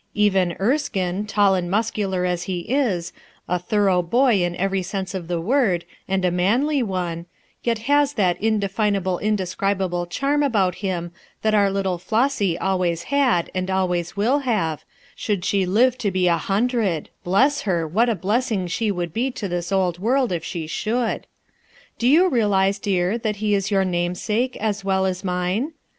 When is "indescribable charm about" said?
9.19-10.73